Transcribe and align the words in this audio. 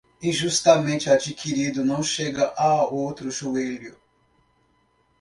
Injustamente 0.23 1.11
adquirido 1.11 1.85
não 1.85 2.01
chega 2.01 2.51
a 2.57 2.87
outro 2.91 3.29
joelho. 3.29 3.95